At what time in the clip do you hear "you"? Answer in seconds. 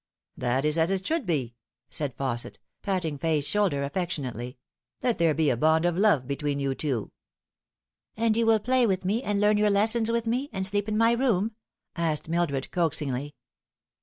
6.59-6.73, 8.53-8.59